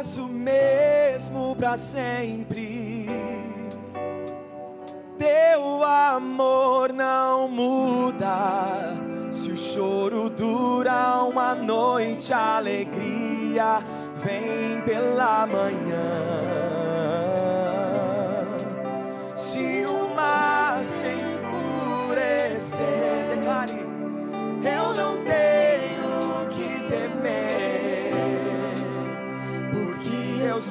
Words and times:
és 0.00 0.16
o 0.16 0.26
mesmo 0.26 1.54
para 1.54 1.76
sempre. 1.76 3.06
Teu 5.18 5.84
amor 5.84 6.90
não 6.92 7.46
muda. 7.46 8.94
Se 9.30 9.50
o 9.52 9.58
choro 9.58 10.30
dura 10.30 11.22
uma 11.24 11.54
noite, 11.54 12.32
a 12.32 12.56
alegria 12.56 13.80
vem 14.16 14.80
pela 14.86 15.46
manhã. 15.46 16.08
Se 19.36 19.84
o 19.86 20.14
mar 20.14 20.78
se 20.78 21.08
enfurecer, 22.08 22.80
declare. 23.36 23.89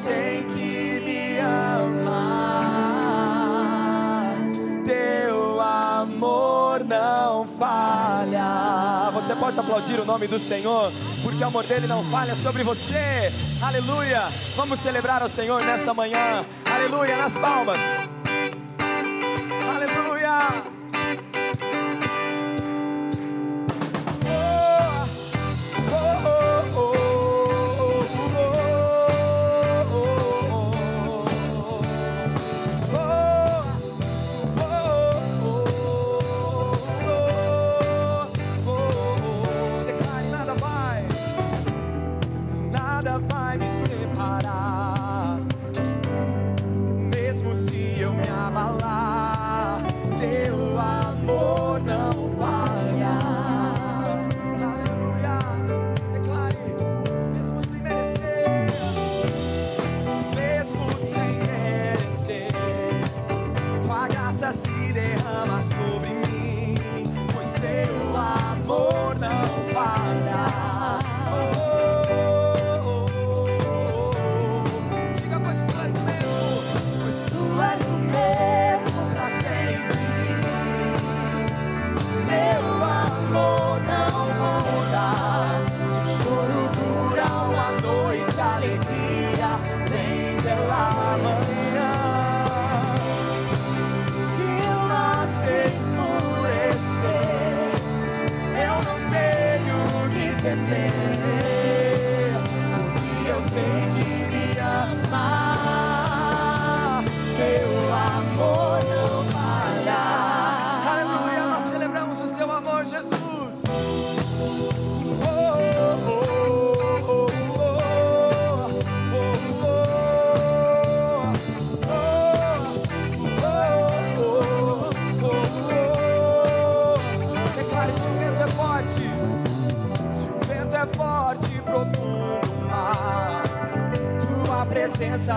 sei 0.09 0.43
que 0.43 0.99
me 1.05 1.39
amas, 1.39 2.09
teu 4.83 5.61
amor 5.61 6.83
não 6.83 7.47
falha. 7.47 9.11
Você 9.13 9.35
pode 9.35 9.59
aplaudir 9.59 9.99
o 9.99 10.05
nome 10.05 10.25
do 10.25 10.39
Senhor, 10.39 10.91
porque 11.21 11.43
o 11.43 11.47
amor 11.47 11.63
dele 11.63 11.85
não 11.85 12.03
falha 12.05 12.33
sobre 12.35 12.63
você. 12.63 13.31
Aleluia! 13.61 14.23
Vamos 14.55 14.79
celebrar 14.79 15.21
o 15.21 15.29
Senhor 15.29 15.61
nessa 15.63 15.93
manhã. 15.93 16.43
Aleluia! 16.65 17.15
Nas 17.17 17.37
palmas. 17.37 17.79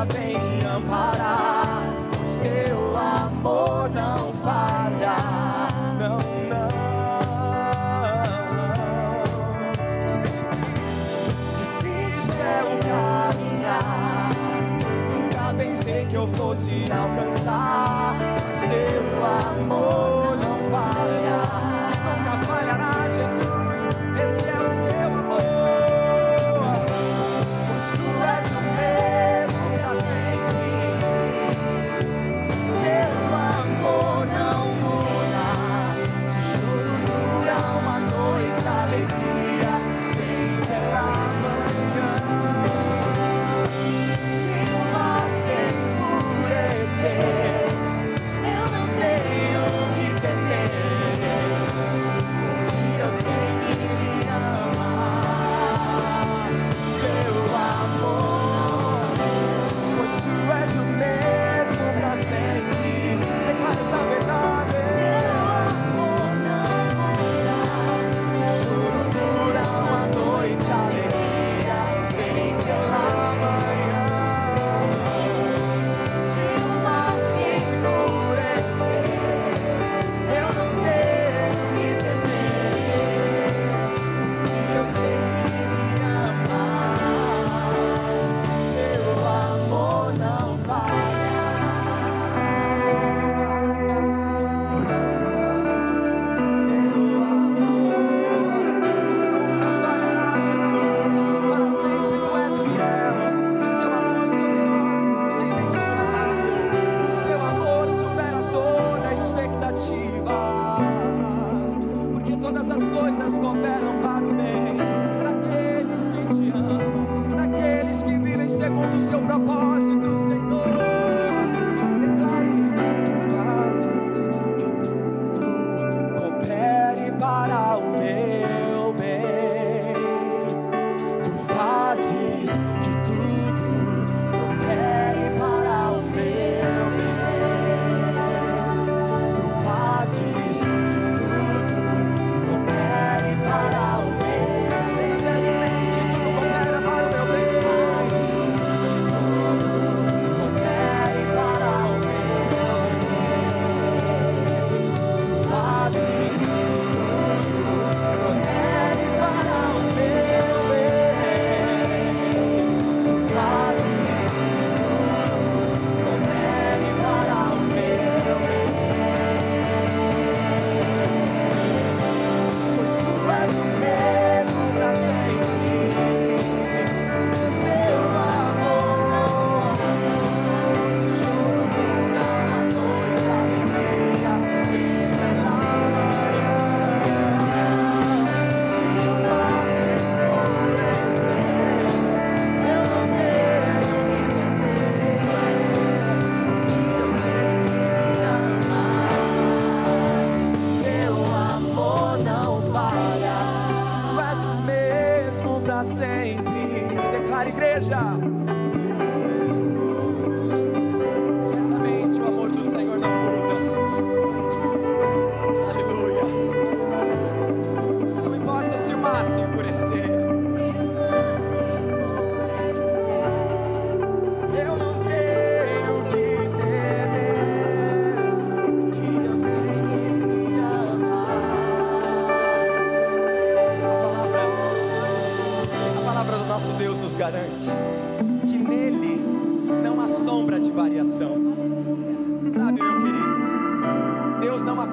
baby. 0.05 0.52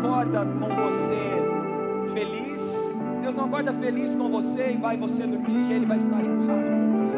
Acorda 0.09 0.43
com 0.43 0.75
você 0.75 1.13
feliz, 2.11 2.97
Deus 3.21 3.35
não 3.35 3.45
acorda 3.45 3.71
feliz 3.71 4.15
com 4.15 4.27
você 4.29 4.71
e 4.71 4.77
vai 4.77 4.97
você 4.97 5.27
dormir 5.27 5.69
e 5.69 5.73
Ele 5.73 5.85
vai 5.85 5.97
estar 5.97 6.19
empurrado 6.23 6.63
com 6.63 6.99
você. 6.99 7.17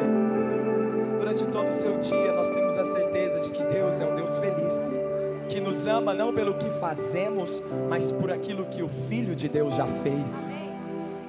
Durante 1.18 1.46
todo 1.46 1.70
o 1.70 1.72
seu 1.72 1.98
dia, 2.00 2.34
nós 2.34 2.52
temos 2.52 2.78
a 2.78 2.84
certeza 2.84 3.40
de 3.40 3.50
que 3.50 3.64
Deus 3.64 3.98
é 4.00 4.06
um 4.06 4.16
Deus 4.18 4.38
feliz, 4.40 5.00
que 5.48 5.62
nos 5.62 5.88
ama 5.88 6.14
não 6.14 6.34
pelo 6.34 6.56
que 6.56 6.70
fazemos, 6.70 7.64
mas 7.90 8.12
por 8.12 8.30
aquilo 8.30 8.66
que 8.66 8.84
o 8.84 8.90
Filho 8.90 9.38
de 9.38 9.48
Deus 9.48 9.74
já 9.76 9.86
fez. 9.86 10.54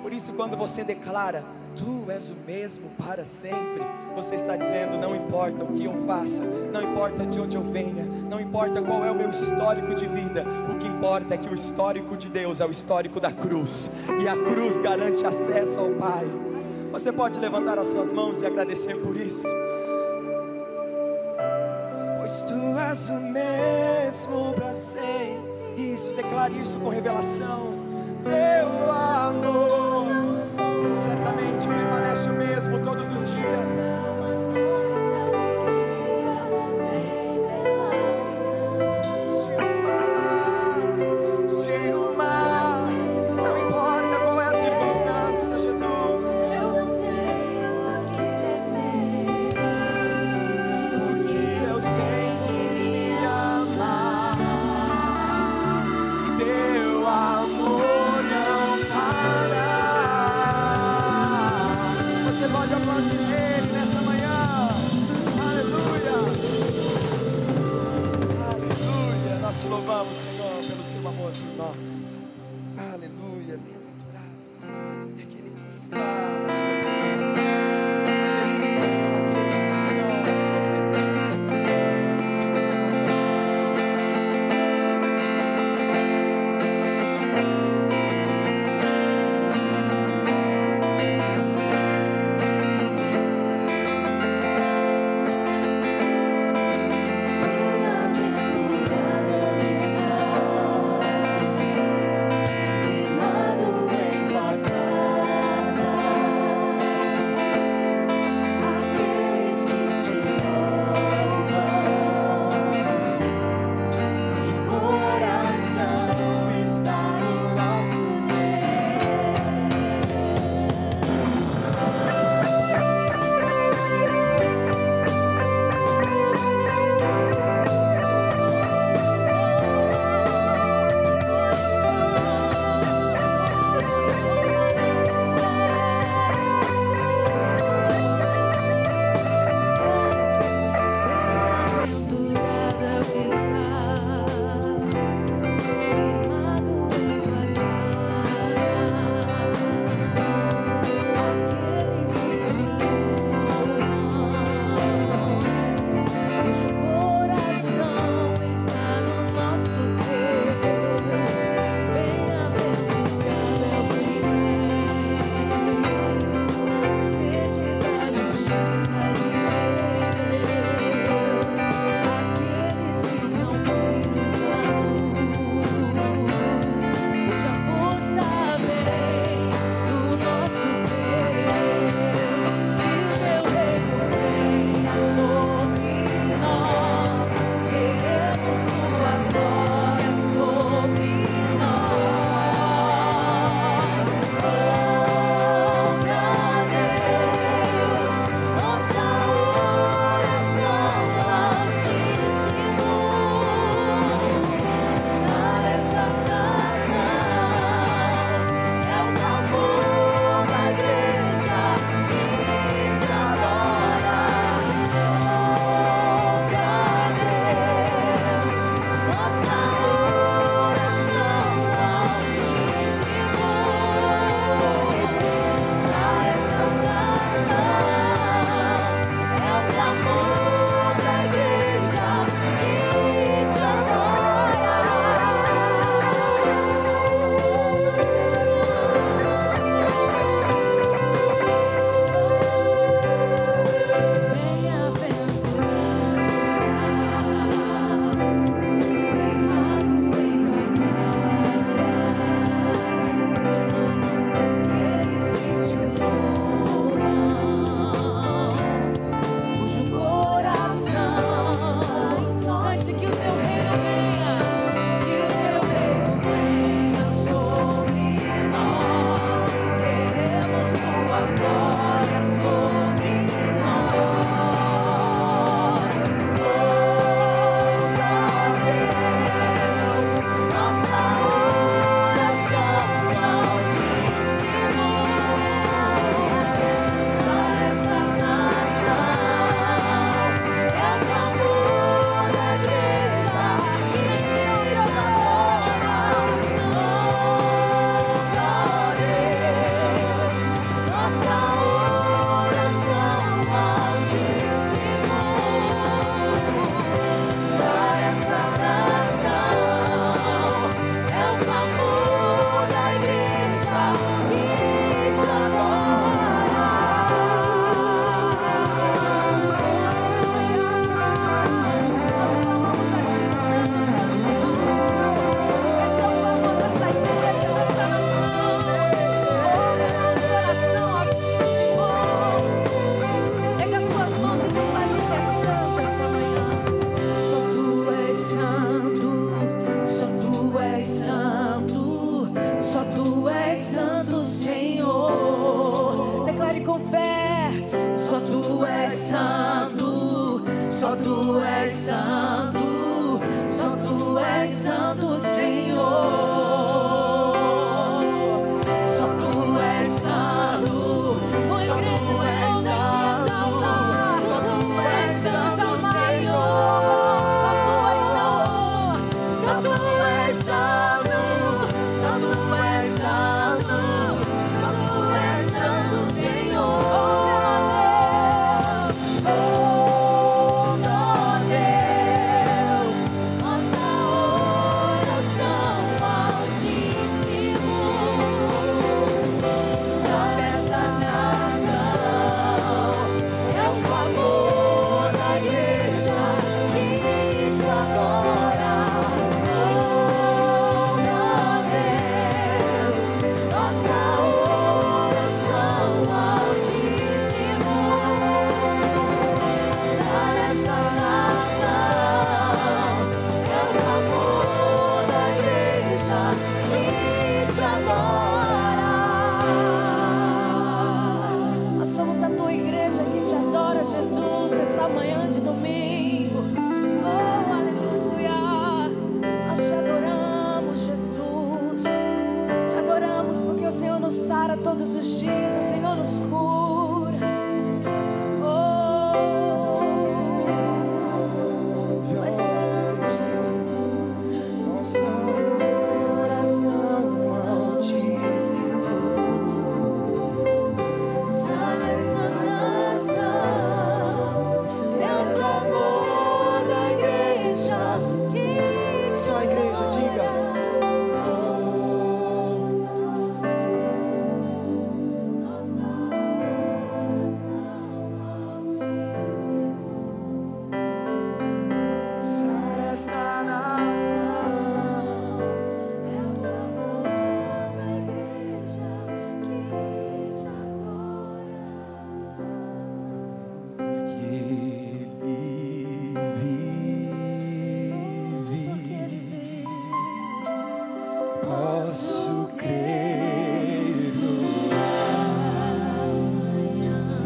Por 0.03 0.13
isso, 0.13 0.33
quando 0.33 0.57
você 0.57 0.83
declara, 0.83 1.45
Tu 1.77 2.11
és 2.11 2.31
o 2.31 2.35
mesmo 2.47 2.91
para 3.03 3.25
sempre, 3.25 3.83
você 4.15 4.35
está 4.35 4.57
dizendo: 4.57 4.99
não 4.99 5.15
importa 5.15 5.65
o 5.65 5.73
que 5.73 5.85
eu 5.85 5.95
faça, 6.07 6.43
não 6.43 6.83
importa 6.83 7.25
de 7.25 7.41
onde 7.41 7.57
eu 7.57 7.63
venha, 7.63 8.05
não 8.29 8.41
importa 8.41 8.83
qual 8.83 9.05
é 9.05 9.11
o 9.11 9.15
meu 9.15 9.31
histórico 9.31 9.95
de 9.95 10.07
vida, 10.07 10.45
o 10.71 10.79
que 10.79 10.87
importa 10.87 11.35
é 11.35 11.39
que 11.39 11.49
o 11.49 11.55
histórico 11.55 12.17
de 12.17 12.29
Deus 12.29 12.61
é 12.61 12.67
o 12.67 12.71
histórico 12.71 13.19
da 13.19 13.33
cruz, 13.33 13.91
e 14.23 14.29
a 14.29 14.37
cruz 14.37 14.79
garante 14.79 15.25
acesso 15.25 15.81
ao 15.81 15.91
Pai. 15.91 16.27
Você 16.93 17.11
pode 17.11 17.41
levantar 17.41 17.79
as 17.79 17.87
suas 17.87 18.13
mãos 18.13 18.43
e 18.43 18.47
agradecer 18.47 18.97
por 18.97 19.17
isso. 19.17 19.49
Pois 22.19 22.43
tu 22.43 22.79
és 22.91 23.09
o 23.09 23.15
mesmo 23.15 24.53
para 24.55 24.75
sempre. 24.75 25.53
Isso, 25.77 26.13
declare 26.13 26.61
isso 26.61 26.79
com 26.79 26.91
revelação. 26.91 27.73
Teu 28.23 28.93
amor 28.93 29.92
certamente 31.23 31.69
permanece 31.69 32.29
o 32.29 32.33
mesmo 32.33 32.79
todos 32.81 33.13
os 33.13 33.21
dias. 33.21 33.32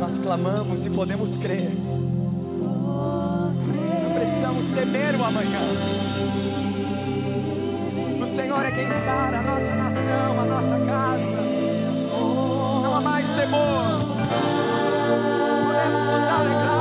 nós 0.07 0.19
clamamos 0.19 0.87
e 0.87 0.91
podemos 0.91 1.37
crer. 1.37 1.69
Não 2.63 4.15
precisamos 4.15 4.65
temer 4.67 5.17
o 5.17 5.25
amanhã. 5.25 5.59
O 8.23 8.27
Senhor 8.29 8.65
é 8.65 8.71
quem 8.71 8.89
sara 8.89 9.41
a 9.41 9.43
nossa 9.43 9.75
nação, 9.75 10.41
a 10.41 10.45
nossa 10.45 10.79
casa. 10.87 11.43
Não 12.85 12.95
há 12.95 13.01
mais 13.01 13.29
temor. 13.31 13.99
Podemos 15.67 16.07
nos 16.07 16.29
alegrar. 16.29 16.76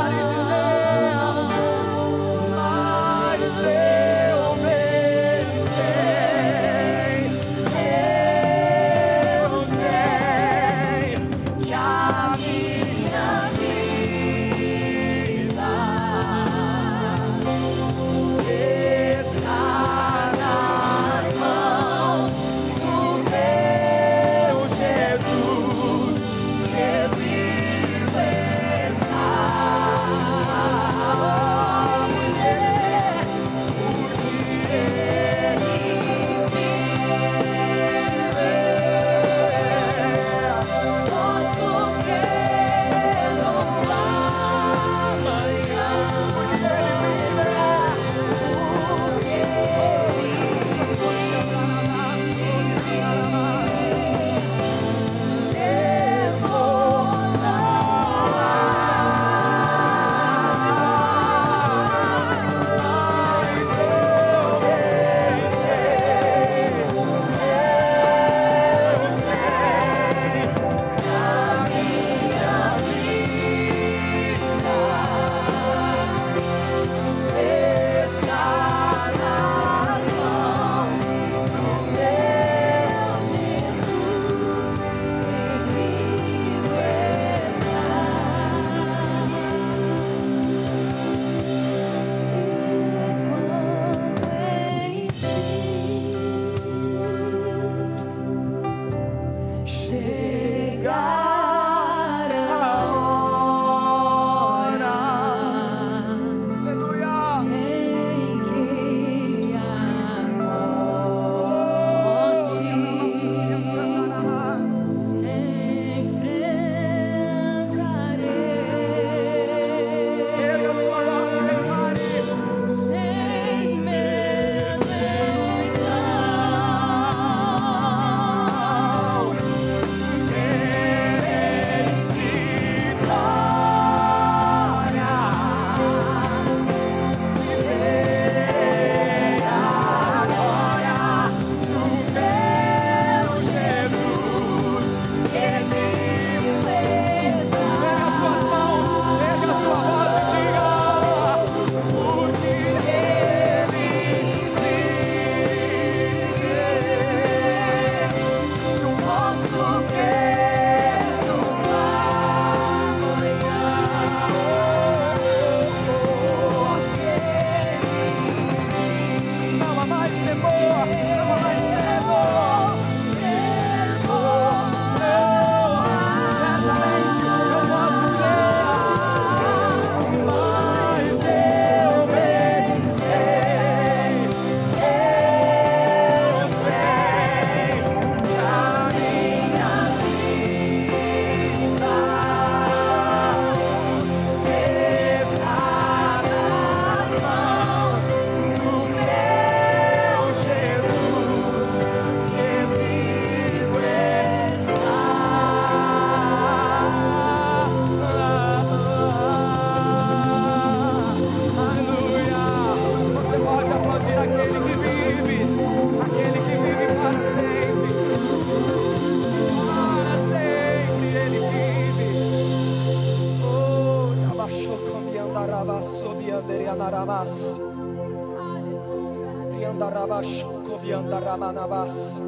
Andarabas. 231.36 232.22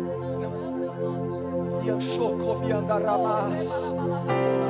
Yanchocomiandarabas. 1.81 3.93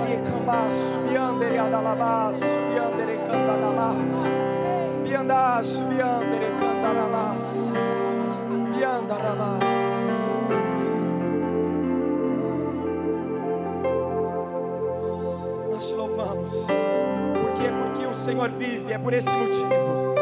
Recambas, 0.07 0.77
miandere 1.09 1.57
adalabas, 1.57 2.39
miandere 2.69 3.17
candarabas. 3.25 4.05
Miandas, 5.01 5.79
miandere 5.79 6.51
candarabas. 6.59 7.73
Miandarabas. 8.47 9.63
Nós 15.71 15.87
te 15.87 15.95
louvamos. 15.95 16.67
Porque 17.41 17.63
é 17.63 17.71
porque 17.71 18.05
o 18.05 18.13
Senhor 18.13 18.49
vive, 18.49 18.93
é 18.93 18.99
por 18.99 19.13
esse 19.13 19.33
motivo 19.33 20.13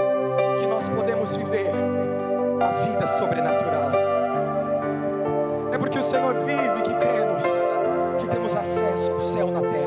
que 0.58 0.66
nós 0.68 0.88
podemos 0.88 1.36
viver 1.36 1.74
a 2.62 2.68
vida 2.86 3.06
sobrenatural. 3.08 4.05
É 5.76 5.78
porque 5.78 6.00
o 6.00 6.04
Senhor 6.04 6.34
vive 6.46 6.84
que 6.84 6.94
cremos 6.94 7.44
que 8.22 8.28
temos 8.30 8.56
acesso 8.56 9.12
ao 9.12 9.20
céu 9.20 9.52
na 9.52 9.60
terra. 9.60 9.85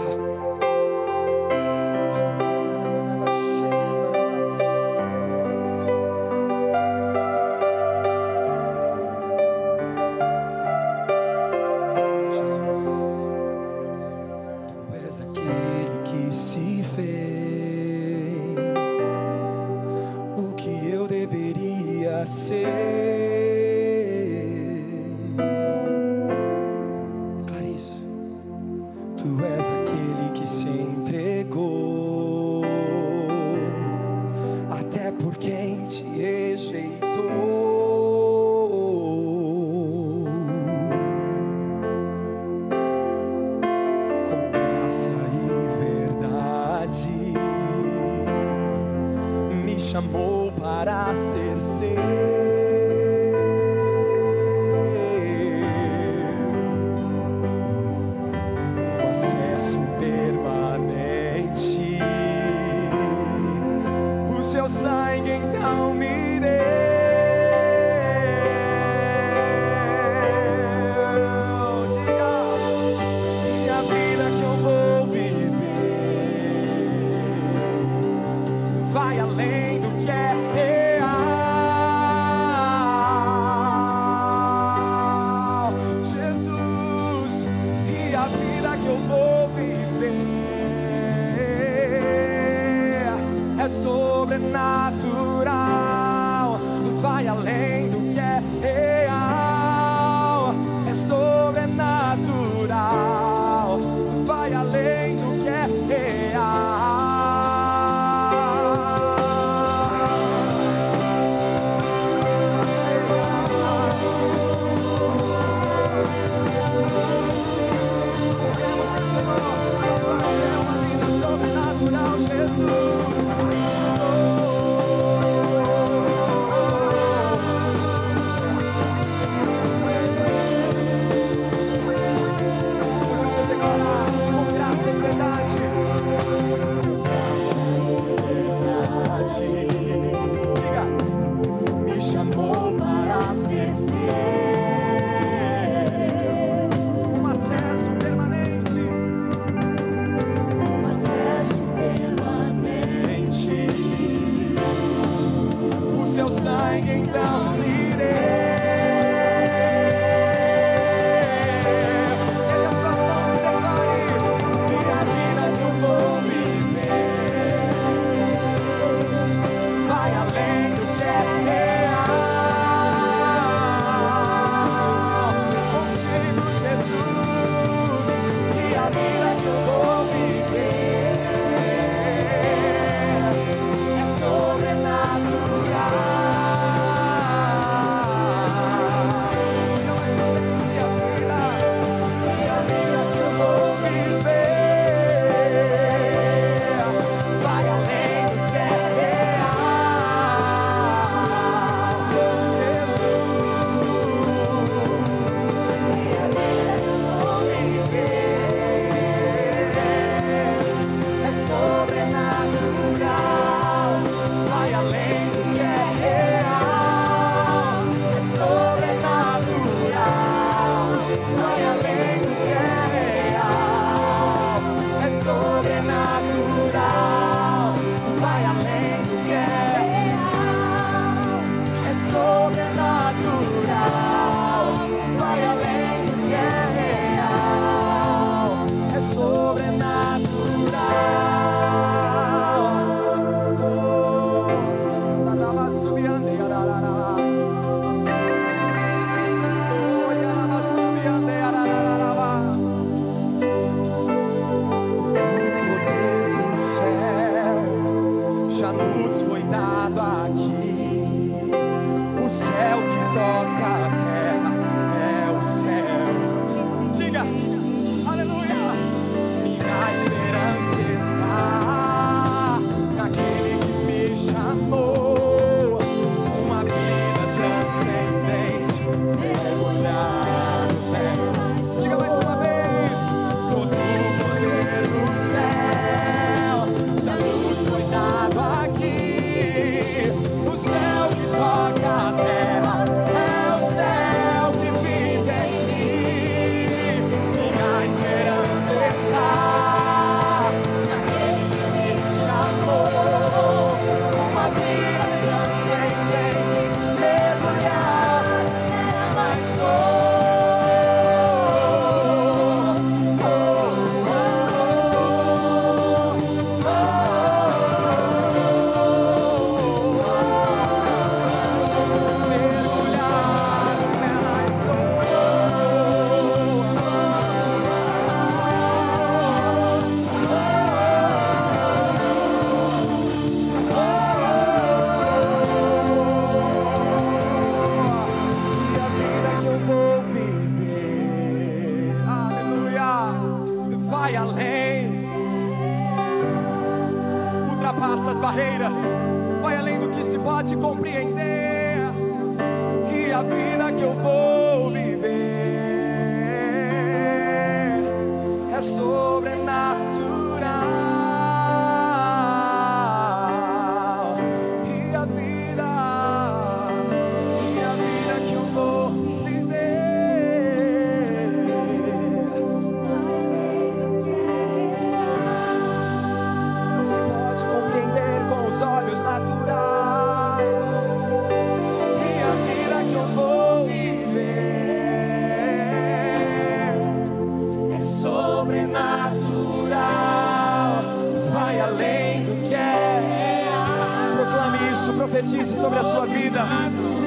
Profetize 395.29 395.61
sobre 395.61 395.79
a 395.79 395.83
sua 395.83 396.07
vida. 396.07 396.98